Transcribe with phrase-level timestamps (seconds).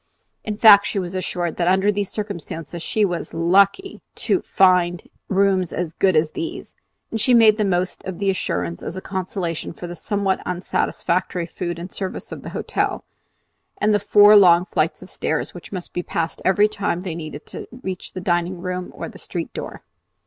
[0.43, 5.71] In fact, she was assured that under the circumstances she was lucky in finding rooms
[5.71, 6.73] as good as these;
[7.11, 11.45] and she made the most of the assurance as a consolation for the somewhat unsatisfactory
[11.45, 13.05] food and service of the hotel,
[13.77, 17.45] and the four long flights of stairs which must be passed every time they needed
[17.45, 19.83] to reach the dining room or the street door.